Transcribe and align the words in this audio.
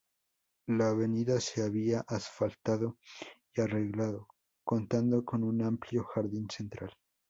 La 0.65 0.89
avenida 0.89 1.39
se 1.39 1.61
había 1.61 1.99
asfaltado 2.07 2.97
y 3.53 3.61
arreglado, 3.61 4.29
contando 4.63 5.23
con 5.23 5.43
un 5.43 5.61
amplio 5.61 6.03
jardín 6.05 6.49
central. 6.49 6.91